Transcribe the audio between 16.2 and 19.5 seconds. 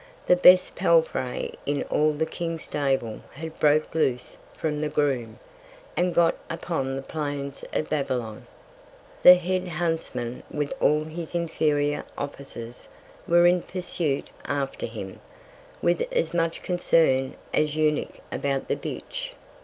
much Concern, as the Eunuch about the Bitch.